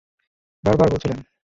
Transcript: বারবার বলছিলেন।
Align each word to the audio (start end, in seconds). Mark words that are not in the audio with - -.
বারবার 0.63 0.87
বলছিলেন। 0.91 1.19